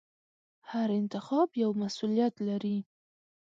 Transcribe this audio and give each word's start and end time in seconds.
هر 0.71 0.89
انتخاب 0.99 1.49
یو 1.63 1.71
مسؤلیت 1.81 2.33
لري. 2.47 2.77